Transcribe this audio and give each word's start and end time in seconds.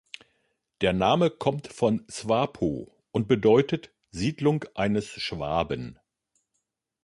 Der 0.81 0.93
Name 0.93 1.29
kommt 1.29 1.67
von 1.71 2.07
"Swapo" 2.09 2.91
und 3.11 3.27
bedeutet 3.27 3.93
"Siedlung 4.09 4.65
eines 4.73 5.07
Schwaben". 5.09 5.99